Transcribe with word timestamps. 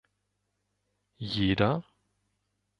Jeder? 1.19 1.83